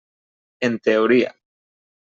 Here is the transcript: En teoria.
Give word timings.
En 0.69 0.73
teoria. 0.89 1.31